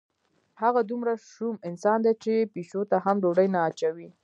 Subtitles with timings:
[0.61, 4.09] هغه دومره شوم انسان دی چې پیشو ته هم ډوډۍ نه اچوي.